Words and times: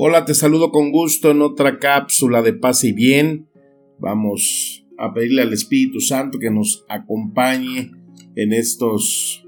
Hola, 0.00 0.24
te 0.24 0.32
saludo 0.32 0.70
con 0.70 0.92
gusto 0.92 1.32
en 1.32 1.42
otra 1.42 1.80
cápsula 1.80 2.40
de 2.40 2.52
paz 2.52 2.84
y 2.84 2.92
bien. 2.92 3.48
Vamos 3.98 4.86
a 4.96 5.12
pedirle 5.12 5.42
al 5.42 5.52
Espíritu 5.52 5.98
Santo 5.98 6.38
que 6.38 6.52
nos 6.52 6.84
acompañe 6.88 7.90
en 8.36 8.52
estos 8.52 9.44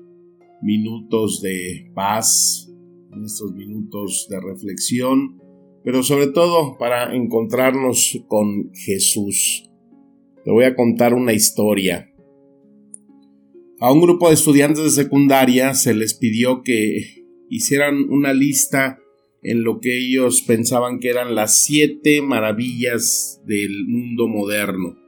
minutos 0.60 1.40
de 1.40 1.92
paz, 1.94 2.68
en 3.12 3.24
estos 3.24 3.52
minutos 3.52 4.26
de 4.28 4.40
reflexión, 4.40 5.40
pero 5.84 6.02
sobre 6.02 6.26
todo 6.26 6.76
para 6.78 7.14
encontrarnos 7.14 8.18
con 8.26 8.72
Jesús. 8.74 9.70
Te 10.44 10.50
voy 10.50 10.64
a 10.64 10.74
contar 10.74 11.14
una 11.14 11.32
historia. 11.32 12.12
A 13.78 13.92
un 13.92 14.00
grupo 14.00 14.26
de 14.26 14.34
estudiantes 14.34 14.82
de 14.82 15.04
secundaria 15.04 15.74
se 15.74 15.94
les 15.94 16.14
pidió 16.14 16.64
que 16.64 17.24
hicieran 17.48 18.10
una 18.10 18.32
lista 18.32 18.98
en 19.42 19.62
lo 19.62 19.80
que 19.80 19.96
ellos 19.96 20.42
pensaban 20.42 20.98
que 20.98 21.08
eran 21.08 21.34
las 21.34 21.64
siete 21.64 22.22
maravillas 22.22 23.40
del 23.46 23.86
mundo 23.86 24.28
moderno. 24.28 24.98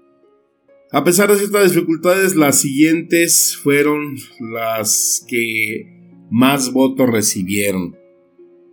A 0.91 1.05
pesar 1.05 1.31
de 1.31 1.39
ciertas 1.39 1.73
dificultades, 1.73 2.35
las 2.37 2.61
siguientes 2.61 3.57
fueron 3.57 4.17
las 4.41 5.25
que 5.29 5.87
más 6.31 6.73
votos 6.73 7.09
recibieron. 7.11 7.97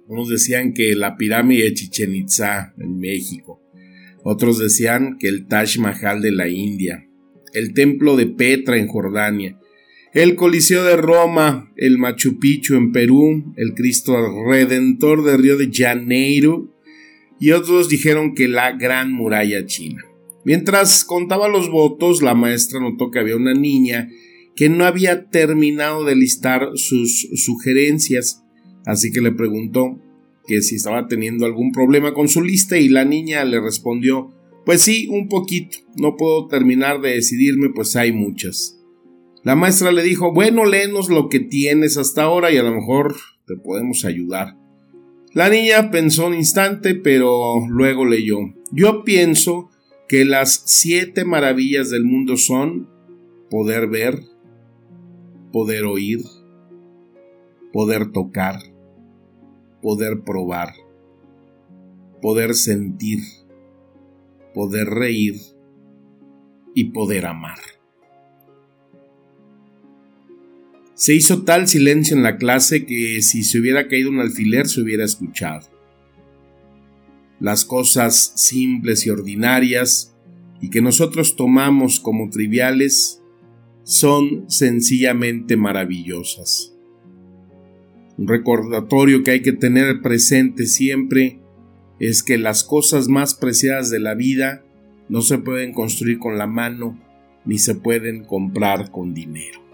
Unos 0.07 0.29
decían 0.29 0.73
que 0.73 0.95
la 0.95 1.17
pirámide 1.17 1.65
de 1.65 1.73
Chichen 1.73 2.15
Itza 2.15 2.73
en 2.77 2.97
México. 2.99 3.61
Otros 4.23 4.59
decían 4.59 5.17
que 5.17 5.27
el 5.27 5.47
Taj 5.47 5.77
Mahal 5.77 6.21
de 6.21 6.31
la 6.31 6.49
India. 6.49 7.07
El 7.53 7.73
templo 7.73 8.17
de 8.17 8.27
Petra 8.27 8.77
en 8.77 8.87
Jordania 8.87 9.59
el 10.13 10.35
Coliseo 10.35 10.83
de 10.83 10.97
Roma, 10.97 11.71
el 11.77 11.97
Machu 11.97 12.39
Picchu 12.39 12.75
en 12.75 12.91
Perú, 12.91 13.53
el 13.57 13.73
Cristo 13.75 14.15
Redentor 14.47 15.23
de 15.23 15.37
Río 15.37 15.57
de 15.57 15.69
Janeiro 15.71 16.73
y 17.39 17.51
otros 17.51 17.89
dijeron 17.89 18.33
que 18.33 18.47
la 18.47 18.71
Gran 18.71 19.13
Muralla 19.13 19.65
China. 19.65 20.03
Mientras 20.43 21.03
contaba 21.03 21.47
los 21.47 21.69
votos, 21.69 22.21
la 22.21 22.33
maestra 22.33 22.79
notó 22.79 23.11
que 23.11 23.19
había 23.19 23.35
una 23.35 23.53
niña 23.53 24.09
que 24.55 24.67
no 24.67 24.85
había 24.85 25.29
terminado 25.29 26.03
de 26.03 26.15
listar 26.15 26.69
sus 26.75 27.29
sugerencias, 27.35 28.43
así 28.85 29.11
que 29.11 29.21
le 29.21 29.31
preguntó 29.31 30.01
que 30.47 30.61
si 30.61 30.75
estaba 30.75 31.07
teniendo 31.07 31.45
algún 31.45 31.71
problema 31.71 32.13
con 32.13 32.27
su 32.27 32.41
lista 32.41 32.77
y 32.77 32.89
la 32.89 33.05
niña 33.05 33.43
le 33.45 33.61
respondió 33.61 34.33
pues 34.65 34.81
sí, 34.81 35.07
un 35.09 35.27
poquito, 35.29 35.77
no 35.95 36.15
puedo 36.15 36.47
terminar 36.47 37.01
de 37.01 37.11
decidirme 37.11 37.69
pues 37.69 37.95
hay 37.95 38.11
muchas. 38.11 38.78
La 39.43 39.55
maestra 39.55 39.91
le 39.91 40.03
dijo, 40.03 40.33
bueno, 40.33 40.65
léenos 40.65 41.09
lo 41.09 41.29
que 41.29 41.39
tienes 41.39 41.97
hasta 41.97 42.23
ahora 42.23 42.51
y 42.51 42.57
a 42.57 42.63
lo 42.63 42.73
mejor 42.73 43.15
te 43.45 43.55
podemos 43.55 44.03
ayudar. 44.03 44.57
La 45.33 45.49
niña 45.49 45.91
pensó 45.91 46.27
un 46.27 46.33
instante, 46.33 46.95
pero 46.95 47.65
luego 47.69 48.05
leyó. 48.05 48.37
Yo 48.71 49.03
pienso 49.03 49.69
que 50.07 50.25
las 50.25 50.63
siete 50.65 51.23
maravillas 51.23 51.89
del 51.89 52.03
mundo 52.03 52.35
son 52.35 52.89
poder 53.49 53.87
ver, 53.87 54.23
poder 55.51 55.85
oír, 55.85 56.19
poder 57.71 58.11
tocar, 58.11 58.55
poder 59.81 60.23
probar, 60.25 60.73
poder 62.21 62.55
sentir, 62.55 63.19
poder 64.53 64.87
reír 64.87 65.35
y 66.73 66.85
poder 66.91 67.27
amar. 67.27 67.59
Se 70.99 71.15
hizo 71.15 71.43
tal 71.43 71.69
silencio 71.69 72.17
en 72.17 72.23
la 72.23 72.35
clase 72.35 72.85
que 72.85 73.21
si 73.21 73.43
se 73.43 73.57
hubiera 73.57 73.87
caído 73.87 74.09
un 74.09 74.19
alfiler 74.19 74.67
se 74.67 74.81
hubiera 74.81 75.05
escuchado. 75.05 75.65
Las 77.39 77.63
cosas 77.63 78.33
simples 78.35 79.05
y 79.05 79.09
ordinarias 79.09 80.13
y 80.59 80.69
que 80.69 80.81
nosotros 80.81 81.37
tomamos 81.37 82.01
como 82.01 82.29
triviales 82.29 83.21
son 83.83 84.43
sencillamente 84.51 85.55
maravillosas. 85.55 86.75
Un 88.17 88.27
recordatorio 88.27 89.23
que 89.23 89.31
hay 89.31 89.41
que 89.41 89.53
tener 89.53 90.01
presente 90.01 90.65
siempre 90.65 91.39
es 92.01 92.23
que 92.23 92.37
las 92.37 92.65
cosas 92.65 93.07
más 93.07 93.35
preciadas 93.35 93.89
de 93.89 94.01
la 94.01 94.15
vida 94.15 94.65
no 95.07 95.21
se 95.21 95.37
pueden 95.37 95.71
construir 95.71 96.19
con 96.19 96.37
la 96.37 96.45
mano 96.45 96.99
ni 97.45 97.57
se 97.57 97.75
pueden 97.75 98.25
comprar 98.25 98.91
con 98.91 99.13
dinero. 99.13 99.68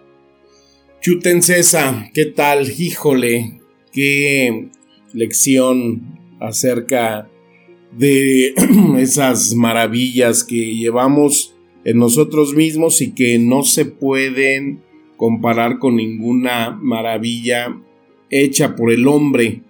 Chutencesa, 1.06 2.10
¿qué 2.16 2.26
tal? 2.26 2.68
Híjole, 2.80 3.60
qué 3.92 4.70
lección 5.14 6.18
acerca 6.40 7.30
de 7.96 8.56
esas 8.98 9.54
maravillas 9.54 10.44
que 10.44 10.76
llevamos 10.76 11.54
en 11.84 12.00
nosotros 12.00 12.56
mismos 12.56 13.04
y 13.04 13.12
que 13.12 13.38
no 13.38 13.62
se 13.62 13.86
pueden 13.86 14.82
comparar 15.16 15.78
con 15.78 15.96
ninguna 15.96 16.72
maravilla 16.72 17.80
hecha 18.32 18.76
por 18.76 18.92
el 18.92 19.08
hombre 19.08 19.62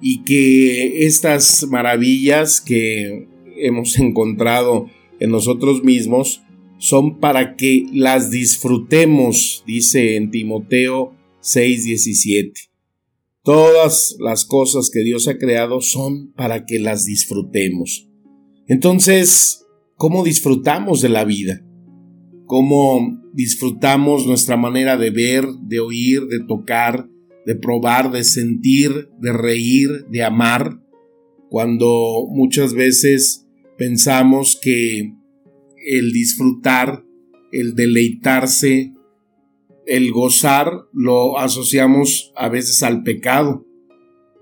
y 0.00 0.22
que 0.22 1.04
estas 1.04 1.66
maravillas 1.68 2.60
que 2.60 3.26
hemos 3.56 3.98
encontrado 3.98 4.88
en 5.18 5.30
nosotros 5.32 5.82
mismos 5.82 6.42
son 6.78 7.18
para 7.18 7.56
que 7.56 7.86
las 7.92 8.30
disfrutemos, 8.30 9.62
dice 9.66 10.16
en 10.16 10.30
Timoteo 10.30 11.14
6:17. 11.40 12.70
Todas 13.42 14.16
las 14.20 14.44
cosas 14.44 14.90
que 14.92 15.02
Dios 15.02 15.26
ha 15.28 15.38
creado 15.38 15.80
son 15.80 16.32
para 16.32 16.66
que 16.66 16.78
las 16.78 17.04
disfrutemos. 17.04 18.08
Entonces, 18.66 19.66
¿cómo 19.96 20.22
disfrutamos 20.24 21.00
de 21.00 21.08
la 21.08 21.24
vida? 21.24 21.64
¿Cómo 22.44 23.20
disfrutamos 23.32 24.26
nuestra 24.26 24.56
manera 24.56 24.96
de 24.96 25.10
ver, 25.10 25.46
de 25.62 25.80
oír, 25.80 26.26
de 26.26 26.40
tocar, 26.46 27.08
de 27.46 27.54
probar, 27.56 28.12
de 28.12 28.24
sentir, 28.24 29.08
de 29.18 29.32
reír, 29.32 30.06
de 30.10 30.22
amar? 30.22 30.80
Cuando 31.48 32.26
muchas 32.30 32.74
veces 32.74 33.46
pensamos 33.78 34.58
que 34.60 35.14
el 35.88 36.12
disfrutar, 36.12 37.02
el 37.50 37.74
deleitarse, 37.74 38.92
el 39.86 40.12
gozar, 40.12 40.70
lo 40.92 41.38
asociamos 41.38 42.30
a 42.36 42.50
veces 42.50 42.82
al 42.82 43.02
pecado. 43.02 43.66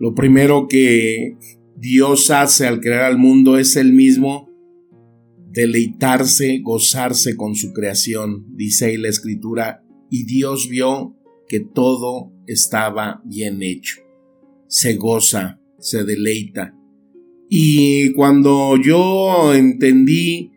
Lo 0.01 0.13
primero 0.13 0.67
que 0.69 1.37
Dios 1.77 2.33
hace 2.33 2.67
al 2.67 2.81
crear 2.81 3.05
al 3.05 3.19
mundo 3.19 3.59
es 3.59 3.77
el 3.77 3.93
mismo 3.93 4.51
deleitarse, 5.49 6.59
gozarse 6.63 7.37
con 7.37 7.55
su 7.55 7.73
creación, 7.73 8.45
dice 8.57 8.87
ahí 8.87 8.97
la 8.97 9.09
escritura, 9.09 9.85
y 10.11 10.25
Dios 10.25 10.69
vio 10.69 11.17
que 11.49 11.61
todo 11.61 12.33
estaba 12.47 13.23
bien 13.25 13.63
hecho. 13.63 14.01
Se 14.67 14.97
goza, 14.97 15.61
se 15.79 16.05
deleita. 16.05 16.77
Y 17.49 18.13
cuando 18.15 18.77
yo 18.83 19.55
entendí 19.55 20.51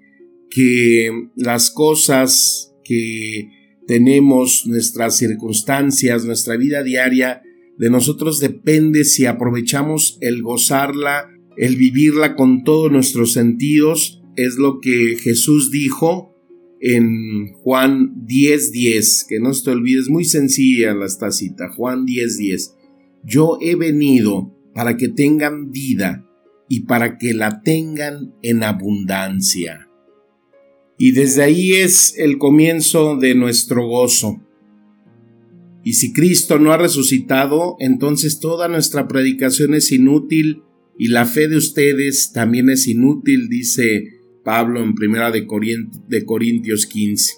que 0.49 1.29
las 1.35 1.71
cosas 1.71 2.73
que 2.83 3.49
tenemos, 3.87 4.63
nuestras 4.65 5.17
circunstancias, 5.17 6.25
nuestra 6.25 6.57
vida 6.57 6.83
diaria, 6.83 7.41
de 7.77 7.89
nosotros 7.89 8.39
depende 8.39 9.05
si 9.05 9.25
aprovechamos 9.25 10.17
el 10.21 10.41
gozarla, 10.43 11.29
el 11.57 11.75
vivirla 11.75 12.35
con 12.35 12.63
todos 12.63 12.91
nuestros 12.91 13.33
sentidos, 13.33 14.21
es 14.35 14.55
lo 14.57 14.79
que 14.79 15.15
Jesús 15.17 15.71
dijo 15.71 16.35
en 16.81 17.51
Juan 17.53 18.25
10:10, 18.25 19.25
que 19.27 19.39
no 19.39 19.51
te 19.51 19.71
olvides, 19.71 20.09
muy 20.09 20.25
sencilla 20.25 20.93
la 20.93 21.05
esta 21.05 21.31
cita, 21.31 21.69
Juan 21.69 22.05
10:10. 22.05 22.75
Yo 23.23 23.57
he 23.61 23.75
venido 23.75 24.55
para 24.73 24.95
que 24.95 25.09
tengan 25.09 25.71
vida 25.71 26.25
y 26.69 26.81
para 26.81 27.17
que 27.17 27.33
la 27.33 27.61
tengan 27.61 28.35
en 28.41 28.63
abundancia. 28.63 29.88
Y 31.01 31.13
desde 31.13 31.43
ahí 31.43 31.71
es 31.71 32.13
el 32.17 32.37
comienzo 32.37 33.15
de 33.15 33.33
nuestro 33.33 33.87
gozo. 33.87 34.41
Y 35.81 35.93
si 35.93 36.11
Cristo 36.11 36.59
no 36.59 36.73
ha 36.73 36.77
resucitado, 36.77 37.77
entonces 37.79 38.41
toda 38.41 38.67
nuestra 38.67 39.07
predicación 39.07 39.73
es 39.73 39.93
inútil 39.93 40.61
y 40.97 41.07
la 41.07 41.25
fe 41.25 41.47
de 41.47 41.55
ustedes 41.55 42.33
también 42.33 42.69
es 42.69 42.85
inútil, 42.85 43.47
dice 43.47 44.19
Pablo 44.43 44.83
en 44.83 44.93
primera 44.93 45.31
de, 45.31 45.45
Corintios 46.25 46.85
15. 46.85 47.33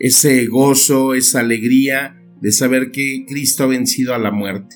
Ese 0.00 0.46
gozo, 0.46 1.14
esa 1.14 1.40
alegría 1.40 2.20
de 2.42 2.50
saber 2.50 2.90
que 2.90 3.24
Cristo 3.28 3.62
ha 3.62 3.68
vencido 3.68 4.16
a 4.16 4.18
la 4.18 4.32
muerte, 4.32 4.74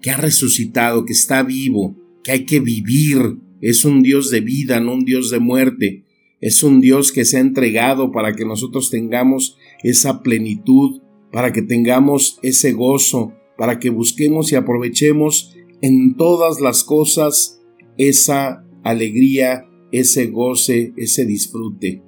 que 0.00 0.10
ha 0.10 0.16
resucitado, 0.16 1.04
que 1.04 1.12
está 1.12 1.42
vivo, 1.42 1.98
que 2.24 2.32
hay 2.32 2.46
que 2.46 2.60
vivir. 2.60 3.36
Es 3.60 3.84
un 3.84 4.02
Dios 4.02 4.30
de 4.30 4.40
vida, 4.40 4.80
no 4.80 4.94
un 4.94 5.04
Dios 5.04 5.30
de 5.30 5.38
muerte. 5.38 6.06
Es 6.42 6.64
un 6.64 6.80
Dios 6.80 7.12
que 7.12 7.24
se 7.24 7.38
ha 7.38 7.40
entregado 7.40 8.10
para 8.10 8.34
que 8.34 8.44
nosotros 8.44 8.90
tengamos 8.90 9.56
esa 9.84 10.22
plenitud, 10.22 11.00
para 11.30 11.52
que 11.52 11.62
tengamos 11.62 12.40
ese 12.42 12.72
gozo, 12.72 13.32
para 13.56 13.78
que 13.78 13.90
busquemos 13.90 14.50
y 14.50 14.56
aprovechemos 14.56 15.54
en 15.80 16.16
todas 16.16 16.60
las 16.60 16.82
cosas 16.82 17.62
esa 17.96 18.66
alegría, 18.82 19.68
ese 19.92 20.26
goce, 20.26 20.92
ese 20.96 21.26
disfrute. 21.26 22.02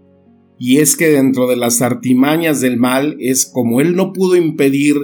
Y 0.58 0.78
es 0.78 0.96
que 0.96 1.08
dentro 1.10 1.46
de 1.46 1.56
las 1.56 1.80
artimañas 1.80 2.60
del 2.60 2.76
mal 2.76 3.16
es 3.20 3.46
como 3.46 3.80
Él 3.80 3.94
no 3.94 4.12
pudo 4.12 4.34
impedir 4.34 4.96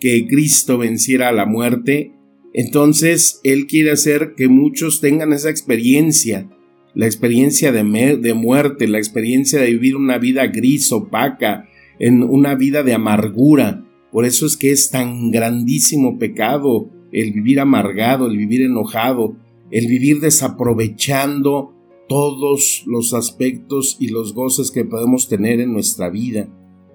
que 0.00 0.26
Cristo 0.26 0.78
venciera 0.78 1.28
a 1.28 1.32
la 1.32 1.46
muerte, 1.46 2.12
entonces 2.52 3.40
Él 3.44 3.66
quiere 3.68 3.92
hacer 3.92 4.34
que 4.36 4.48
muchos 4.48 5.00
tengan 5.00 5.32
esa 5.32 5.50
experiencia, 5.50 6.50
la 6.94 7.06
experiencia 7.06 7.72
de, 7.72 8.18
de 8.18 8.34
muerte, 8.34 8.88
la 8.88 8.98
experiencia 8.98 9.60
de 9.60 9.72
vivir 9.72 9.96
una 9.96 10.18
vida 10.18 10.46
gris, 10.46 10.92
opaca, 10.92 11.68
en 11.98 12.22
una 12.22 12.54
vida 12.54 12.82
de 12.82 12.94
amargura. 12.94 13.84
Por 14.10 14.24
eso 14.24 14.46
es 14.46 14.56
que 14.56 14.72
es 14.72 14.90
tan 14.90 15.30
grandísimo 15.30 16.18
pecado 16.18 16.90
el 17.12 17.32
vivir 17.32 17.60
amargado, 17.60 18.26
el 18.26 18.36
vivir 18.36 18.62
enojado, 18.62 19.36
el 19.70 19.86
vivir 19.86 20.20
desaprovechando 20.20 21.74
todos 22.08 22.84
los 22.86 23.14
aspectos 23.14 23.96
y 23.98 24.08
los 24.08 24.34
goces 24.34 24.70
que 24.70 24.84
podemos 24.84 25.28
tener 25.28 25.60
en 25.60 25.72
nuestra 25.72 26.10
vida. 26.10 26.48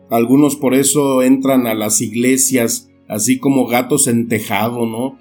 Algunos 0.10 0.56
por 0.56 0.74
eso 0.74 1.24
entran 1.24 1.68
a 1.68 1.74
las 1.74 2.02
iglesias 2.02 2.90
así 3.08 3.40
como 3.40 3.68
gatos 3.68 4.08
en 4.08 4.28
tejado, 4.28 4.86
¿no? 4.86 5.18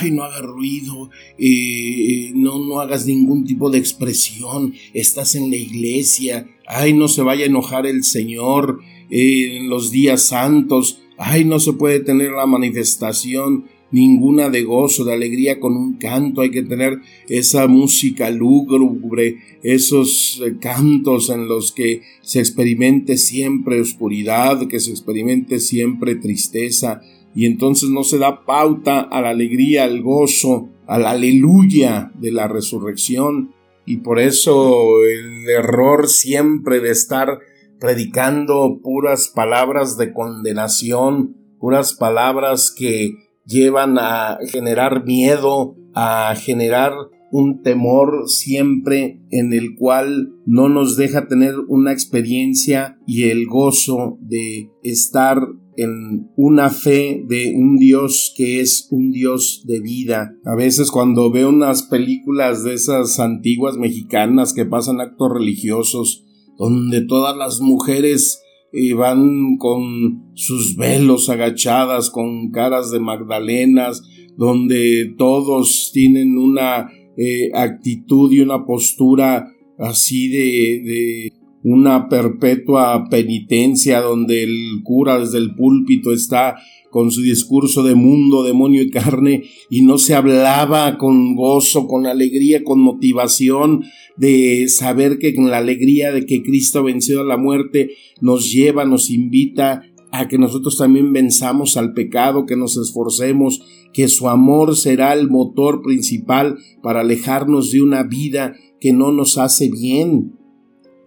Ay, 0.00 0.10
no 0.10 0.24
hagas 0.24 0.42
ruido, 0.42 1.10
eh, 1.38 2.32
no, 2.34 2.58
no 2.58 2.80
hagas 2.80 3.06
ningún 3.06 3.44
tipo 3.44 3.70
de 3.70 3.78
expresión, 3.78 4.74
estás 4.92 5.34
en 5.34 5.50
la 5.50 5.56
iglesia, 5.56 6.48
ay, 6.66 6.92
no 6.92 7.08
se 7.08 7.22
vaya 7.22 7.44
a 7.44 7.48
enojar 7.48 7.86
el 7.86 8.02
Señor 8.02 8.80
eh, 9.10 9.58
en 9.58 9.70
los 9.70 9.90
días 9.90 10.22
santos, 10.22 11.00
ay, 11.16 11.44
no 11.44 11.60
se 11.60 11.72
puede 11.72 12.00
tener 12.00 12.32
la 12.32 12.46
manifestación 12.46 13.66
ninguna 13.90 14.50
de 14.50 14.64
gozo, 14.64 15.04
de 15.04 15.14
alegría 15.14 15.60
con 15.60 15.76
un 15.76 15.94
canto, 15.94 16.42
hay 16.42 16.50
que 16.50 16.62
tener 16.62 16.98
esa 17.28 17.66
música 17.68 18.30
lúgubre, 18.30 19.36
esos 19.62 20.42
eh, 20.44 20.56
cantos 20.60 21.30
en 21.30 21.48
los 21.48 21.72
que 21.72 22.02
se 22.20 22.40
experimente 22.40 23.16
siempre 23.16 23.80
oscuridad, 23.80 24.66
que 24.68 24.80
se 24.80 24.90
experimente 24.90 25.60
siempre 25.60 26.16
tristeza, 26.16 27.00
y 27.34 27.46
entonces 27.46 27.90
no 27.90 28.04
se 28.04 28.18
da 28.18 28.44
pauta 28.44 29.00
a 29.00 29.20
la 29.20 29.30
alegría, 29.30 29.84
al 29.84 30.02
gozo, 30.02 30.68
al 30.86 31.06
aleluya 31.06 32.10
de 32.18 32.32
la 32.32 32.48
resurrección. 32.48 33.54
Y 33.86 33.98
por 33.98 34.18
eso 34.18 35.02
el 35.04 35.48
error 35.48 36.08
siempre 36.08 36.80
de 36.80 36.90
estar 36.90 37.38
predicando 37.78 38.80
puras 38.82 39.32
palabras 39.34 39.96
de 39.96 40.12
condenación, 40.12 41.36
puras 41.58 41.94
palabras 41.94 42.74
que 42.76 43.12
llevan 43.46 43.98
a 43.98 44.38
generar 44.50 45.04
miedo, 45.04 45.76
a 45.94 46.34
generar 46.36 46.92
un 47.30 47.62
temor 47.62 48.28
siempre 48.28 49.20
en 49.30 49.52
el 49.52 49.74
cual 49.76 50.32
no 50.46 50.68
nos 50.68 50.96
deja 50.96 51.28
tener 51.28 51.54
una 51.68 51.92
experiencia 51.92 52.98
y 53.06 53.24
el 53.24 53.46
gozo 53.46 54.18
de 54.20 54.70
estar 54.82 55.40
en 55.78 56.32
una 56.36 56.70
fe 56.70 57.24
de 57.28 57.54
un 57.54 57.76
Dios 57.76 58.34
que 58.36 58.60
es 58.60 58.88
un 58.90 59.12
Dios 59.12 59.62
de 59.64 59.78
vida. 59.78 60.34
A 60.44 60.56
veces 60.56 60.90
cuando 60.90 61.30
veo 61.30 61.50
unas 61.50 61.84
películas 61.84 62.64
de 62.64 62.74
esas 62.74 63.20
antiguas 63.20 63.76
mexicanas 63.76 64.52
que 64.52 64.66
pasan 64.66 65.00
actos 65.00 65.32
religiosos, 65.32 66.24
donde 66.58 67.02
todas 67.02 67.36
las 67.36 67.60
mujeres 67.60 68.42
eh, 68.72 68.94
van 68.94 69.56
con 69.58 70.32
sus 70.34 70.76
velos 70.76 71.30
agachadas, 71.30 72.10
con 72.10 72.50
caras 72.50 72.90
de 72.90 72.98
magdalenas, 72.98 74.02
donde 74.36 75.14
todos 75.16 75.90
tienen 75.94 76.38
una 76.38 76.90
eh, 77.16 77.50
actitud 77.54 78.32
y 78.32 78.40
una 78.40 78.66
postura 78.66 79.46
así 79.78 80.28
de, 80.28 80.82
de 80.84 81.37
una 81.62 82.08
perpetua 82.08 83.08
penitencia 83.10 84.00
donde 84.00 84.44
el 84.44 84.82
cura 84.84 85.18
desde 85.18 85.38
el 85.38 85.54
púlpito 85.54 86.12
está 86.12 86.56
con 86.90 87.10
su 87.10 87.22
discurso 87.22 87.82
de 87.82 87.94
mundo, 87.94 88.42
demonio 88.42 88.82
y 88.82 88.90
carne, 88.90 89.44
y 89.68 89.82
no 89.82 89.98
se 89.98 90.14
hablaba 90.14 90.96
con 90.96 91.34
gozo, 91.34 91.86
con 91.86 92.06
alegría, 92.06 92.64
con 92.64 92.80
motivación 92.80 93.84
de 94.16 94.68
saber 94.68 95.18
que 95.18 95.34
con 95.34 95.50
la 95.50 95.58
alegría 95.58 96.12
de 96.12 96.24
que 96.24 96.42
Cristo 96.42 96.82
vencido 96.82 97.20
a 97.20 97.26
la 97.26 97.36
muerte 97.36 97.90
nos 98.20 98.50
lleva, 98.50 98.84
nos 98.84 99.10
invita 99.10 99.82
a 100.10 100.28
que 100.28 100.38
nosotros 100.38 100.78
también 100.78 101.12
venzamos 101.12 101.76
al 101.76 101.92
pecado, 101.92 102.46
que 102.46 102.56
nos 102.56 102.76
esforcemos, 102.76 103.60
que 103.92 104.08
su 104.08 104.28
amor 104.28 104.76
será 104.76 105.12
el 105.12 105.28
motor 105.28 105.82
principal 105.82 106.56
para 106.82 107.00
alejarnos 107.00 107.70
de 107.72 107.82
una 107.82 108.02
vida 108.04 108.54
que 108.80 108.92
no 108.92 109.12
nos 109.12 109.36
hace 109.36 109.68
bien, 109.70 110.37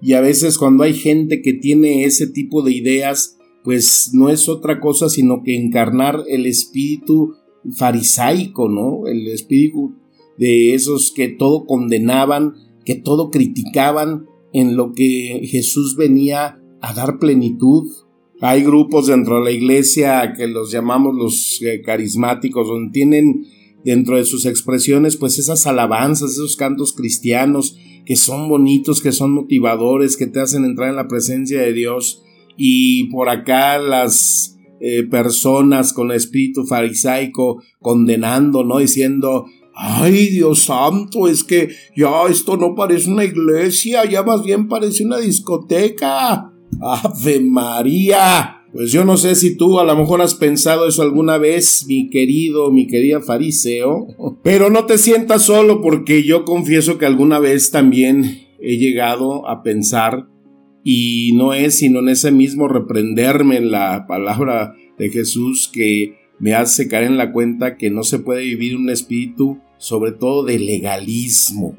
y 0.02 0.14
a 0.14 0.22
veces 0.22 0.58
cuando 0.58 0.84
hay 0.84 0.94
gente 0.94 1.42
que 1.42 1.54
tiene 1.54 2.06
ese 2.06 2.28
tipo 2.28 2.64
de 2.64 2.74
ideas, 2.74 3.38
pues 3.64 4.10
no 4.14 4.30
es 4.30 4.50
otra 4.50 4.80
cosa 4.80 5.10
sino 5.10 5.44
que 5.44 5.56
encarnar 5.56 6.24
el 6.28 6.46
espíritu 6.48 7.36
farisaico, 7.76 8.68
¿no? 8.68 9.08
El 9.08 9.28
espíritu 9.28 9.96
de 10.38 10.74
esos 10.74 11.12
que 11.12 11.28
todo 11.30 11.66
condenaban, 11.66 12.56
que 12.84 12.96
todo 12.96 13.30
criticaban 13.30 14.26
en 14.54 14.76
lo 14.76 14.94
que 14.94 15.42
Jesús 15.50 15.96
venía 15.96 16.60
a 16.82 16.94
dar 16.94 17.20
plenitud. 17.20 17.88
Hay 18.42 18.64
grupos 18.64 19.08
dentro 19.08 19.38
de 19.38 19.46
la 19.46 19.52
iglesia 19.52 20.34
que 20.36 20.48
los 20.48 20.72
llamamos 20.72 21.16
los 21.16 21.62
eh, 21.62 21.82
carismáticos, 21.84 22.68
donde 22.68 22.92
tienen 22.92 23.46
dentro 23.86 24.18
de 24.18 24.26
sus 24.26 24.46
expresiones 24.46 25.16
pues 25.16 25.38
esas 25.38 25.68
alabanzas, 25.68 26.32
esos 26.32 26.56
cantos 26.56 26.94
cristianos, 26.94 27.78
que 28.06 28.16
son 28.16 28.50
bonitos, 28.50 29.02
que 29.02 29.12
son 29.12 29.34
motivadores, 29.34 30.18
que 30.18 30.28
te 30.28 30.40
hacen 30.40 30.66
entrar 30.66 30.90
en 30.90 30.96
la 30.96 31.08
presencia 31.08 31.62
de 31.62 31.74
Dios. 31.74 32.24
Y 32.58 33.06
por 33.06 33.30
acá 33.30 33.78
las 33.80 34.58
eh, 34.80 35.04
personas 35.04 35.94
con 35.94 36.12
espíritu 36.12 36.66
farisaico 36.66 37.62
condenando, 37.80 38.64
¿no? 38.64 38.80
Diciendo, 38.80 39.46
ay 39.76 40.28
Dios 40.30 40.60
santo, 40.64 41.28
es 41.28 41.44
que 41.44 41.70
ya 41.96 42.10
esto 42.30 42.58
no 42.58 42.76
parece 42.76 43.10
una 43.10 43.24
iglesia, 43.24 44.06
ya 44.10 44.24
más 44.24 44.44
bien 44.44 44.68
parece 44.68 45.06
una 45.06 45.18
discoteca. 45.18 46.52
Ave 46.82 47.42
María. 47.42 48.61
Pues 48.74 48.92
yo 48.92 49.04
no 49.04 49.18
sé 49.18 49.36
si 49.36 49.58
tú 49.58 49.80
a 49.80 49.84
lo 49.84 49.96
mejor 49.98 50.22
has 50.22 50.34
pensado 50.34 50.88
eso 50.88 51.02
alguna 51.02 51.38
vez, 51.38 51.86
mi 51.88 52.10
querido, 52.10 52.72
mi 52.72 52.88
querida 52.88 53.20
fariseo, 53.20 54.08
pero 54.44 54.70
no 54.70 54.86
te 54.86 54.98
sientas 54.98 55.44
solo 55.44 55.82
porque 55.82 56.24
yo 56.24 56.46
confieso 56.46 56.98
que 56.98 57.06
alguna 57.06 57.40
vez 57.40 57.72
también 57.72 58.48
he 58.62 58.78
llegado 58.78 59.48
a 59.50 59.62
pensar 59.62 60.28
y 60.84 61.34
no 61.36 61.54
es 61.54 61.80
sino 61.80 62.00
en 62.00 62.10
ese 62.10 62.32
mismo 62.32 62.70
reprenderme 62.70 63.58
en 63.58 63.72
la 63.72 64.08
palabra 64.08 64.74
de 64.98 65.10
Jesús 65.10 65.70
que 65.72 66.16
me 66.40 66.54
hace 66.54 66.88
caer 66.88 67.04
en 67.04 67.18
la 67.18 67.34
cuenta 67.34 67.76
que 67.76 67.90
no 67.90 68.04
se 68.04 68.20
puede 68.20 68.44
vivir 68.44 68.78
un 68.78 68.90
espíritu 68.90 69.60
sobre 69.78 70.12
todo 70.12 70.44
de 70.44 70.60
legalismo. 70.60 71.76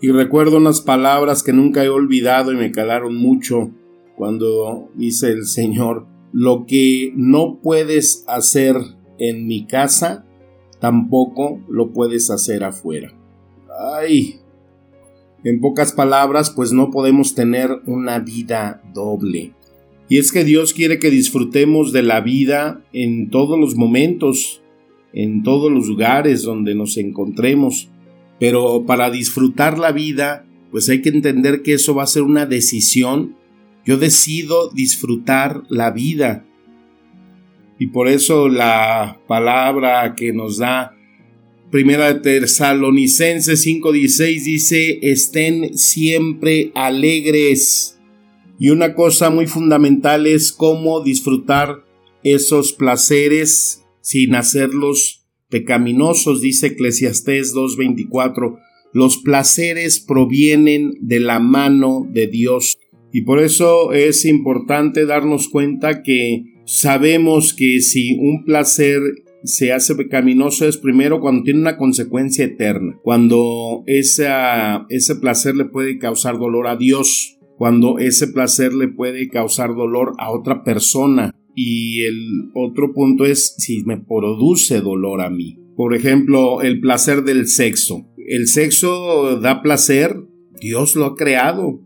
Y 0.00 0.10
recuerdo 0.10 0.56
unas 0.56 0.80
palabras 0.80 1.44
que 1.44 1.52
nunca 1.52 1.84
he 1.84 1.88
olvidado 1.88 2.52
y 2.52 2.56
me 2.56 2.72
calaron 2.72 3.14
mucho 3.14 3.70
cuando 4.16 4.90
dice 4.94 5.30
el 5.30 5.46
Señor, 5.46 6.06
lo 6.32 6.64
que 6.66 7.12
no 7.14 7.60
puedes 7.62 8.24
hacer 8.26 8.76
en 9.18 9.46
mi 9.46 9.66
casa, 9.66 10.24
tampoco 10.80 11.60
lo 11.68 11.92
puedes 11.92 12.30
hacer 12.30 12.64
afuera. 12.64 13.12
Ay, 13.98 14.40
en 15.44 15.60
pocas 15.60 15.92
palabras, 15.92 16.50
pues 16.50 16.72
no 16.72 16.90
podemos 16.90 17.34
tener 17.34 17.70
una 17.86 18.18
vida 18.20 18.82
doble. 18.94 19.52
Y 20.08 20.18
es 20.18 20.30
que 20.30 20.44
Dios 20.44 20.72
quiere 20.72 20.98
que 20.98 21.10
disfrutemos 21.10 21.92
de 21.92 22.02
la 22.02 22.20
vida 22.20 22.84
en 22.92 23.30
todos 23.30 23.58
los 23.58 23.76
momentos, 23.76 24.62
en 25.12 25.42
todos 25.42 25.70
los 25.72 25.86
lugares 25.86 26.42
donde 26.42 26.74
nos 26.74 26.96
encontremos. 26.96 27.90
Pero 28.38 28.84
para 28.86 29.10
disfrutar 29.10 29.78
la 29.78 29.92
vida, 29.92 30.46
pues 30.70 30.88
hay 30.88 31.02
que 31.02 31.08
entender 31.08 31.62
que 31.62 31.74
eso 31.74 31.94
va 31.94 32.02
a 32.04 32.08
ser 32.08 32.22
una 32.22 32.46
decisión 32.46 33.36
yo 33.84 33.96
decido 33.98 34.70
disfrutar 34.70 35.62
la 35.68 35.90
vida. 35.90 36.46
Y 37.78 37.88
por 37.88 38.08
eso 38.08 38.48
la 38.48 39.20
palabra 39.26 40.14
que 40.14 40.32
nos 40.32 40.58
da 40.58 40.96
Primera 41.72 42.12
de 42.12 42.20
Tesalonicenses 42.20 43.64
5:16 43.66 44.44
dice, 44.44 44.98
estén 45.00 45.78
siempre 45.78 46.70
alegres. 46.74 47.98
Y 48.58 48.68
una 48.68 48.94
cosa 48.94 49.30
muy 49.30 49.46
fundamental 49.46 50.26
es 50.26 50.52
cómo 50.52 51.02
disfrutar 51.02 51.82
esos 52.22 52.74
placeres 52.74 53.84
sin 54.02 54.34
hacerlos 54.34 55.24
pecaminosos, 55.48 56.42
dice 56.42 56.66
Eclesiastés 56.66 57.54
2:24. 57.54 58.58
Los 58.92 59.16
placeres 59.16 59.98
provienen 59.98 60.92
de 61.00 61.20
la 61.20 61.38
mano 61.38 62.06
de 62.12 62.26
Dios. 62.26 62.76
Y 63.12 63.22
por 63.22 63.40
eso 63.40 63.92
es 63.92 64.24
importante 64.24 65.06
darnos 65.06 65.48
cuenta 65.48 66.02
que 66.02 66.44
sabemos 66.64 67.54
que 67.54 67.80
si 67.80 68.16
un 68.18 68.44
placer 68.44 69.00
se 69.44 69.72
hace 69.72 69.94
pecaminoso 69.94 70.66
es 70.66 70.76
primero 70.76 71.20
cuando 71.20 71.42
tiene 71.42 71.60
una 71.60 71.76
consecuencia 71.76 72.44
eterna, 72.44 72.98
cuando 73.02 73.82
ese 73.86 75.16
placer 75.20 75.56
le 75.56 75.66
puede 75.66 75.98
causar 75.98 76.38
dolor 76.38 76.68
a 76.68 76.76
Dios, 76.76 77.38
cuando 77.58 77.98
ese 77.98 78.28
placer 78.28 78.72
le 78.72 78.88
puede 78.88 79.28
causar 79.28 79.74
dolor 79.74 80.14
a 80.18 80.30
otra 80.30 80.64
persona. 80.64 81.34
Y 81.54 82.02
el 82.02 82.50
otro 82.54 82.94
punto 82.94 83.26
es 83.26 83.54
si 83.58 83.84
me 83.84 83.98
produce 83.98 84.80
dolor 84.80 85.20
a 85.20 85.28
mí. 85.28 85.58
Por 85.76 85.94
ejemplo, 85.94 86.62
el 86.62 86.80
placer 86.80 87.24
del 87.24 87.46
sexo. 87.46 88.06
El 88.16 88.48
sexo 88.48 89.38
da 89.38 89.60
placer, 89.60 90.16
Dios 90.60 90.96
lo 90.96 91.04
ha 91.04 91.14
creado. 91.14 91.80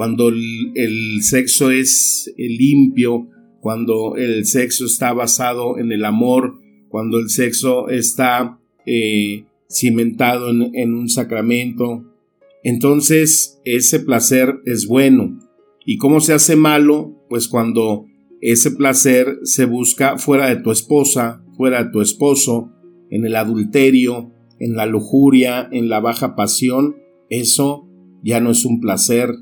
Cuando 0.00 0.30
el, 0.30 1.18
sexo 1.20 1.70
es 1.70 2.32
limpio, 2.38 3.28
cuando 3.60 4.16
el 4.16 4.46
sexo 4.46 4.86
está 4.86 5.12
basado 5.12 5.76
en 5.76 5.92
el 5.92 6.06
amor, 6.06 6.54
cuando 6.88 7.18
el 7.18 7.28
sexo 7.28 7.90
está 7.90 8.58
eh, 8.86 9.44
cimentado 9.68 10.48
en, 10.48 10.74
en 10.74 10.94
un 10.94 11.10
sacramento, 11.10 12.06
entonces 12.64 13.60
ese 13.66 14.00
placer 14.00 14.60
es 14.64 14.86
bueno. 14.86 15.38
¿Y 15.84 15.98
cómo 15.98 16.20
se 16.20 16.32
hace 16.32 16.56
malo? 16.56 17.22
Pues 17.28 17.46
cuando 17.46 18.06
ese 18.40 18.70
placer 18.70 19.40
se 19.42 19.66
busca 19.66 20.16
fuera 20.16 20.48
de 20.48 20.62
tu 20.62 20.70
esposa, 20.70 21.44
fuera 21.58 21.84
de 21.84 21.90
tu 21.90 22.00
esposo, 22.00 22.72
en 23.10 23.26
el 23.26 23.36
adulterio, 23.36 24.32
en 24.60 24.76
la 24.76 24.86
lujuria, 24.86 25.68
en 25.70 25.90
la 25.90 26.00
baja 26.00 26.36
pasión, 26.36 26.96
eso 27.28 27.86
ya 28.22 28.40
no 28.40 28.50
es 28.50 28.64
un 28.64 28.80
placer. 28.80 29.34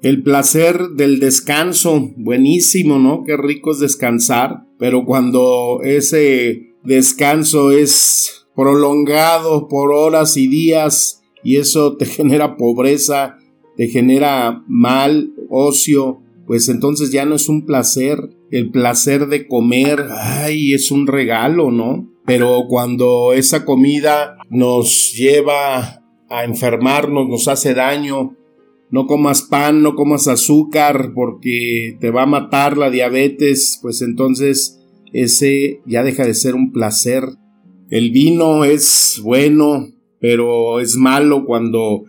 El 0.00 0.22
placer 0.22 0.90
del 0.90 1.18
descanso, 1.18 2.12
buenísimo, 2.16 3.00
¿no? 3.00 3.24
Qué 3.24 3.36
rico 3.36 3.72
es 3.72 3.80
descansar, 3.80 4.64
pero 4.78 5.04
cuando 5.04 5.80
ese 5.82 6.76
descanso 6.84 7.72
es 7.72 8.46
prolongado 8.54 9.66
por 9.66 9.92
horas 9.92 10.36
y 10.36 10.46
días 10.46 11.22
y 11.42 11.56
eso 11.56 11.96
te 11.96 12.06
genera 12.06 12.56
pobreza, 12.56 13.38
te 13.76 13.88
genera 13.88 14.62
mal, 14.68 15.32
ocio, 15.50 16.20
pues 16.46 16.68
entonces 16.68 17.10
ya 17.10 17.24
no 17.24 17.34
es 17.34 17.48
un 17.48 17.66
placer. 17.66 18.18
El 18.52 18.70
placer 18.70 19.26
de 19.26 19.48
comer, 19.48 20.06
ay, 20.10 20.74
es 20.74 20.92
un 20.92 21.08
regalo, 21.08 21.72
¿no? 21.72 22.08
Pero 22.24 22.66
cuando 22.68 23.32
esa 23.32 23.64
comida 23.64 24.36
nos 24.48 25.12
lleva 25.14 26.02
a 26.30 26.44
enfermarnos, 26.44 27.28
nos 27.28 27.48
hace 27.48 27.74
daño, 27.74 28.36
no 28.90 29.06
comas 29.06 29.42
pan, 29.42 29.82
no 29.82 29.94
comas 29.94 30.28
azúcar 30.28 31.12
porque 31.14 31.96
te 32.00 32.10
va 32.10 32.22
a 32.22 32.26
matar 32.26 32.78
la 32.78 32.90
diabetes, 32.90 33.78
pues 33.82 34.02
entonces 34.02 34.80
ese 35.12 35.80
ya 35.86 36.02
deja 36.02 36.24
de 36.24 36.34
ser 36.34 36.54
un 36.54 36.72
placer. 36.72 37.24
El 37.90 38.10
vino 38.10 38.64
es 38.64 39.20
bueno, 39.22 39.88
pero 40.20 40.80
es 40.80 40.96
malo 40.96 41.44
cuando 41.44 42.04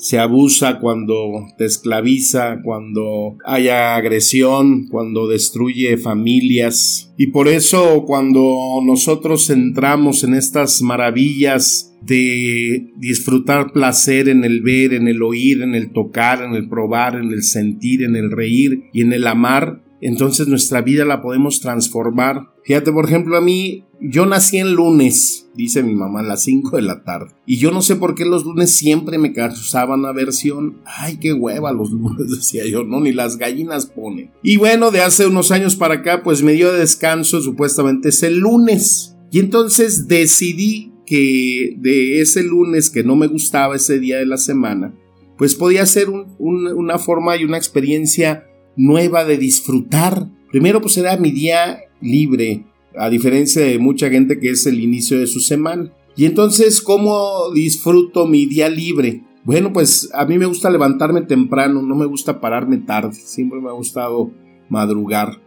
se 0.00 0.18
abusa, 0.18 0.78
cuando 0.78 1.14
te 1.58 1.66
esclaviza, 1.66 2.62
cuando 2.62 3.36
haya 3.44 3.96
agresión, 3.96 4.86
cuando 4.88 5.28
destruye 5.28 5.98
familias. 5.98 7.12
Y 7.18 7.28
por 7.28 7.48
eso 7.48 8.04
cuando 8.06 8.80
nosotros 8.82 9.50
entramos 9.50 10.24
en 10.24 10.32
estas 10.32 10.80
maravillas 10.80 11.94
de 12.00 12.88
disfrutar 12.96 13.72
placer 13.72 14.30
en 14.30 14.42
el 14.44 14.62
ver, 14.62 14.94
en 14.94 15.06
el 15.06 15.22
oír, 15.22 15.60
en 15.60 15.74
el 15.74 15.92
tocar, 15.92 16.42
en 16.42 16.54
el 16.54 16.66
probar, 16.66 17.16
en 17.16 17.30
el 17.30 17.42
sentir, 17.42 18.02
en 18.02 18.16
el 18.16 18.30
reír 18.30 18.84
y 18.94 19.02
en 19.02 19.12
el 19.12 19.26
amar, 19.26 19.82
entonces 20.00 20.48
nuestra 20.48 20.80
vida 20.80 21.04
la 21.04 21.22
podemos 21.22 21.60
transformar. 21.60 22.52
Fíjate, 22.64 22.92
por 22.92 23.04
ejemplo, 23.04 23.36
a 23.36 23.40
mí, 23.40 23.84
yo 24.00 24.24
nací 24.24 24.58
en 24.58 24.72
lunes, 24.72 25.48
dice 25.54 25.82
mi 25.82 25.94
mamá, 25.94 26.20
a 26.20 26.24
las 26.24 26.42
5 26.44 26.76
de 26.76 26.82
la 26.82 27.02
tarde. 27.04 27.32
Y 27.44 27.58
yo 27.58 27.70
no 27.70 27.82
sé 27.82 27.96
por 27.96 28.14
qué 28.14 28.24
los 28.24 28.44
lunes 28.44 28.74
siempre 28.74 29.18
me 29.18 29.32
causaban 29.32 30.06
aversión. 30.06 30.78
Ay, 30.84 31.18
qué 31.20 31.32
hueva 31.32 31.72
los 31.72 31.90
lunes, 31.90 32.30
decía 32.36 32.66
yo, 32.66 32.84
no, 32.84 33.00
ni 33.00 33.12
las 33.12 33.36
gallinas 33.36 33.86
ponen. 33.86 34.30
Y 34.42 34.56
bueno, 34.56 34.90
de 34.90 35.02
hace 35.02 35.26
unos 35.26 35.50
años 35.50 35.76
para 35.76 35.96
acá, 35.96 36.22
pues 36.22 36.42
me 36.42 36.52
dio 36.52 36.72
de 36.72 36.80
descanso, 36.80 37.40
supuestamente 37.40 38.08
es 38.08 38.22
el 38.22 38.38
lunes. 38.38 39.16
Y 39.30 39.38
entonces 39.38 40.08
decidí 40.08 40.92
que 41.04 41.74
de 41.78 42.20
ese 42.20 42.42
lunes 42.42 42.88
que 42.88 43.02
no 43.02 43.16
me 43.16 43.26
gustaba 43.26 43.76
ese 43.76 43.98
día 43.98 44.18
de 44.18 44.26
la 44.26 44.36
semana, 44.36 44.94
pues 45.36 45.54
podía 45.54 45.86
ser 45.86 46.08
una 46.38 46.98
forma 46.98 47.36
y 47.36 47.44
una 47.44 47.56
experiencia 47.56 48.49
nueva 48.76 49.24
de 49.24 49.36
disfrutar. 49.36 50.28
Primero 50.50 50.80
pues 50.80 50.96
era 50.96 51.16
mi 51.16 51.30
día 51.30 51.80
libre, 52.00 52.66
a 52.96 53.08
diferencia 53.10 53.62
de 53.62 53.78
mucha 53.78 54.10
gente 54.10 54.38
que 54.38 54.50
es 54.50 54.66
el 54.66 54.80
inicio 54.80 55.18
de 55.18 55.26
su 55.26 55.40
semana. 55.40 55.92
Y 56.16 56.24
entonces, 56.24 56.82
¿cómo 56.82 57.50
disfruto 57.54 58.26
mi 58.26 58.46
día 58.46 58.68
libre? 58.68 59.22
Bueno, 59.44 59.72
pues 59.72 60.10
a 60.12 60.26
mí 60.26 60.38
me 60.38 60.46
gusta 60.46 60.70
levantarme 60.70 61.22
temprano, 61.22 61.80
no 61.82 61.94
me 61.94 62.06
gusta 62.06 62.40
pararme 62.40 62.78
tarde, 62.78 63.14
siempre 63.14 63.60
me 63.60 63.70
ha 63.70 63.72
gustado 63.72 64.30
madrugar 64.68 65.40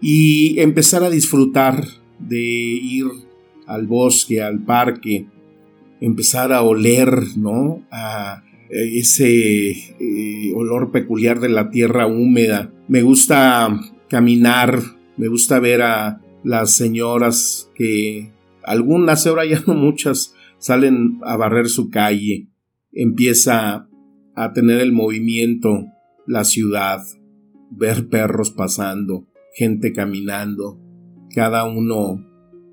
y 0.00 0.58
empezar 0.60 1.02
a 1.02 1.10
disfrutar 1.10 1.84
de 2.18 2.40
ir 2.40 3.06
al 3.66 3.86
bosque, 3.86 4.42
al 4.42 4.64
parque, 4.64 5.26
empezar 6.00 6.52
a 6.52 6.62
oler, 6.62 7.22
¿no? 7.36 7.82
A 7.90 8.42
ese 8.70 9.70
eh, 9.70 10.52
olor 10.54 10.90
peculiar 10.90 11.40
de 11.40 11.48
la 11.48 11.70
tierra 11.70 12.06
húmeda. 12.06 12.72
Me 12.88 13.02
gusta 13.02 13.80
caminar, 14.08 14.80
me 15.16 15.28
gusta 15.28 15.58
ver 15.58 15.82
a 15.82 16.20
las 16.44 16.76
señoras 16.76 17.70
que 17.74 18.32
algunas, 18.62 19.26
ahora 19.26 19.46
ya 19.46 19.62
no 19.66 19.74
muchas, 19.74 20.34
salen 20.58 21.18
a 21.22 21.36
barrer 21.36 21.68
su 21.68 21.90
calle. 21.90 22.48
Empieza 22.92 23.88
a 24.34 24.52
tener 24.52 24.80
el 24.80 24.92
movimiento 24.92 25.86
la 26.26 26.44
ciudad, 26.44 27.02
ver 27.70 28.08
perros 28.08 28.50
pasando, 28.50 29.26
gente 29.54 29.92
caminando, 29.94 30.78
cada 31.34 31.64
uno 31.64 32.24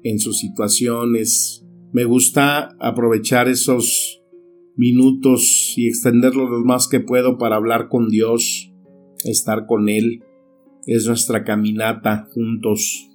en 0.03 0.19
sus 0.19 0.39
situaciones. 0.39 1.65
Me 1.93 2.03
gusta 2.03 2.75
aprovechar 2.79 3.47
esos 3.47 4.21
minutos 4.77 5.73
y 5.77 5.87
extenderlos 5.87 6.49
lo 6.49 6.63
más 6.63 6.87
que 6.87 6.99
puedo 6.99 7.37
para 7.37 7.55
hablar 7.55 7.87
con 7.89 8.09
Dios, 8.09 8.71
estar 9.23 9.65
con 9.67 9.89
Él. 9.89 10.23
Es 10.85 11.07
nuestra 11.07 11.43
caminata 11.43 12.27
juntos. 12.33 13.09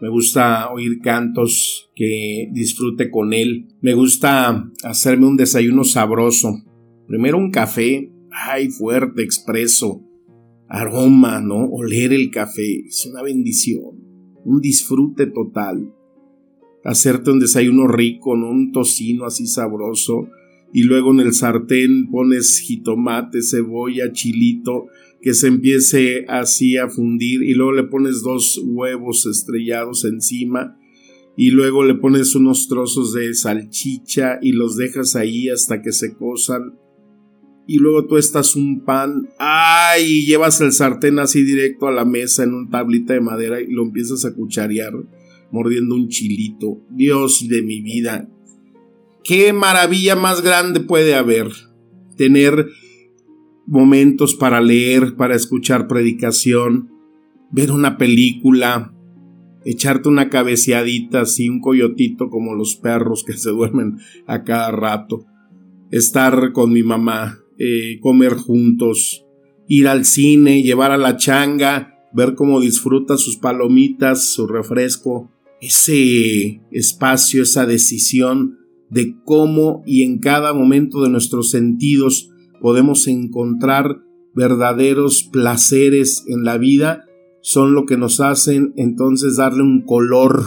Me 0.00 0.08
gusta 0.08 0.70
oír 0.72 0.98
cantos 1.00 1.90
que 1.94 2.48
disfrute 2.52 3.10
con 3.10 3.32
Él. 3.32 3.68
Me 3.80 3.94
gusta 3.94 4.70
hacerme 4.82 5.26
un 5.26 5.36
desayuno 5.36 5.84
sabroso. 5.84 6.48
Primero 7.06 7.38
un 7.38 7.50
café, 7.50 8.10
ay, 8.30 8.68
fuerte, 8.70 9.22
expreso, 9.22 10.02
aroma, 10.68 11.40
¿no? 11.40 11.66
Oler 11.66 12.12
el 12.12 12.30
café, 12.30 12.80
es 12.86 13.06
una 13.06 13.22
bendición, 13.22 14.02
un 14.44 14.60
disfrute 14.60 15.26
total. 15.26 15.94
Hacerte 16.84 17.30
un 17.30 17.38
desayuno 17.38 17.86
rico, 17.86 18.36
¿no? 18.36 18.50
Un 18.50 18.72
tocino 18.72 19.24
así 19.24 19.46
sabroso, 19.46 20.28
y 20.72 20.84
luego 20.84 21.12
en 21.12 21.20
el 21.20 21.34
sartén 21.34 22.10
pones 22.10 22.58
jitomate, 22.58 23.42
cebolla, 23.42 24.12
chilito, 24.12 24.86
que 25.20 25.34
se 25.34 25.48
empiece 25.48 26.24
así 26.28 26.76
a 26.76 26.88
fundir 26.88 27.42
y 27.42 27.54
luego 27.54 27.72
le 27.72 27.84
pones 27.84 28.22
dos 28.22 28.60
huevos 28.64 29.26
estrellados 29.26 30.04
encima 30.04 30.76
y 31.36 31.50
luego 31.50 31.84
le 31.84 31.94
pones 31.94 32.34
unos 32.34 32.68
trozos 32.68 33.14
de 33.14 33.32
salchicha 33.34 34.38
y 34.42 34.52
los 34.52 34.76
dejas 34.76 35.14
ahí 35.16 35.48
hasta 35.48 35.80
que 35.80 35.92
se 35.92 36.14
cosan 36.14 36.74
y 37.66 37.78
luego 37.78 38.06
tú 38.06 38.16
estás 38.16 38.56
un 38.56 38.84
pan, 38.84 39.28
ay, 39.38 40.04
y 40.04 40.26
llevas 40.26 40.60
el 40.60 40.72
sartén 40.72 41.18
así 41.20 41.44
directo 41.44 41.86
a 41.86 41.92
la 41.92 42.04
mesa 42.04 42.42
en 42.42 42.54
un 42.54 42.70
tablita 42.70 43.14
de 43.14 43.20
madera 43.20 43.60
y 43.60 43.70
lo 43.70 43.84
empiezas 43.84 44.24
a 44.24 44.34
cucharear 44.34 44.92
mordiendo 45.52 45.94
un 45.94 46.08
chilito. 46.08 46.82
Dios 46.90 47.46
de 47.48 47.62
mi 47.62 47.80
vida, 47.80 48.28
¿Qué 49.24 49.52
maravilla 49.52 50.16
más 50.16 50.42
grande 50.42 50.80
puede 50.80 51.14
haber? 51.14 51.48
Tener 52.16 52.68
momentos 53.66 54.34
para 54.34 54.60
leer, 54.60 55.14
para 55.16 55.36
escuchar 55.36 55.86
predicación, 55.86 56.90
ver 57.52 57.70
una 57.70 57.98
película, 57.98 58.92
echarte 59.64 60.08
una 60.08 60.28
cabeceadita 60.28 61.20
así, 61.20 61.48
un 61.48 61.60
coyotito 61.60 62.30
como 62.30 62.54
los 62.54 62.76
perros 62.76 63.22
que 63.24 63.34
se 63.34 63.50
duermen 63.50 63.98
a 64.26 64.42
cada 64.42 64.72
rato, 64.72 65.24
estar 65.92 66.52
con 66.52 66.72
mi 66.72 66.82
mamá, 66.82 67.38
eh, 67.58 68.00
comer 68.00 68.34
juntos, 68.34 69.24
ir 69.68 69.86
al 69.86 70.04
cine, 70.04 70.62
llevar 70.62 70.90
a 70.90 70.98
la 70.98 71.16
changa, 71.16 72.08
ver 72.12 72.34
cómo 72.34 72.60
disfruta 72.60 73.16
sus 73.16 73.36
palomitas, 73.36 74.32
su 74.32 74.48
refresco, 74.48 75.30
ese 75.60 76.60
espacio, 76.72 77.44
esa 77.44 77.66
decisión 77.66 78.58
de 78.92 79.16
cómo 79.24 79.82
y 79.86 80.02
en 80.02 80.18
cada 80.18 80.52
momento 80.52 81.02
de 81.02 81.08
nuestros 81.08 81.50
sentidos 81.50 82.30
podemos 82.60 83.08
encontrar 83.08 84.02
verdaderos 84.34 85.24
placeres 85.32 86.24
en 86.28 86.44
la 86.44 86.58
vida, 86.58 87.06
son 87.40 87.74
lo 87.74 87.86
que 87.86 87.96
nos 87.96 88.20
hacen 88.20 88.74
entonces 88.76 89.36
darle 89.36 89.62
un 89.62 89.82
color, 89.82 90.44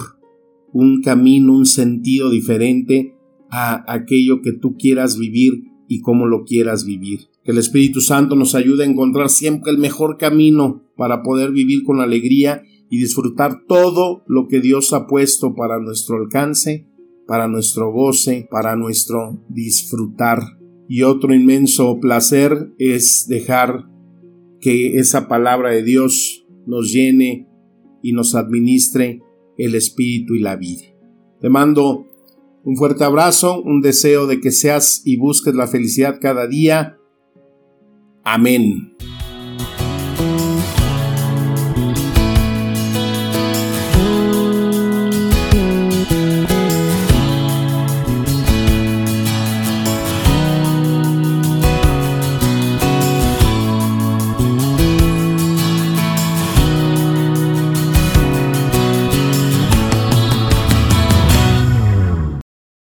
un 0.71 1.01
camino, 1.01 1.55
un 1.55 1.65
sentido 1.65 2.29
diferente 2.29 3.15
a 3.49 3.83
aquello 3.91 4.41
que 4.41 4.53
tú 4.53 4.75
quieras 4.77 5.17
vivir 5.17 5.63
y 5.87 6.01
cómo 6.01 6.27
lo 6.27 6.43
quieras 6.43 6.85
vivir. 6.85 7.21
Que 7.43 7.51
el 7.51 7.57
Espíritu 7.57 7.99
Santo 7.99 8.35
nos 8.35 8.53
ayude 8.53 8.83
a 8.83 8.87
encontrar 8.87 9.29
siempre 9.29 9.71
el 9.71 9.79
mejor 9.79 10.17
camino 10.17 10.83
para 10.95 11.23
poder 11.23 11.51
vivir 11.51 11.83
con 11.83 11.99
alegría 11.99 12.61
y 12.91 12.99
disfrutar 12.99 13.65
todo 13.67 14.23
lo 14.27 14.47
que 14.47 14.61
Dios 14.61 14.93
ha 14.93 15.07
puesto 15.07 15.55
para 15.55 15.79
nuestro 15.79 16.17
alcance, 16.17 16.87
para 17.27 17.47
nuestro 17.47 17.91
goce, 17.91 18.47
para 18.49 18.75
nuestro 18.75 19.39
disfrutar. 19.49 20.39
Y 20.87 21.03
otro 21.03 21.33
inmenso 21.33 21.99
placer 21.99 22.73
es 22.77 23.27
dejar 23.27 23.89
que 24.59 24.97
esa 24.97 25.27
palabra 25.27 25.71
de 25.71 25.83
Dios 25.83 26.45
nos 26.65 26.91
llene 26.91 27.47
y 28.01 28.13
nos 28.13 28.35
administre 28.35 29.21
el 29.57 29.75
espíritu 29.75 30.35
y 30.35 30.41
la 30.41 30.55
vida. 30.55 30.85
Te 31.41 31.49
mando 31.49 32.07
un 32.63 32.75
fuerte 32.75 33.03
abrazo, 33.03 33.61
un 33.61 33.81
deseo 33.81 34.27
de 34.27 34.39
que 34.39 34.51
seas 34.51 35.01
y 35.05 35.17
busques 35.17 35.53
la 35.53 35.67
felicidad 35.67 36.19
cada 36.19 36.47
día. 36.47 36.97
Amén. 38.23 38.95